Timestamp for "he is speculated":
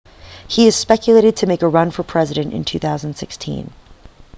0.47-1.35